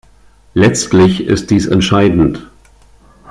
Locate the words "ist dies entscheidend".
1.27-2.47